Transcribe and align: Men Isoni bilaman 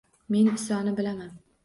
Men 0.35 0.47
Isoni 0.53 0.95
bilaman 1.01 1.37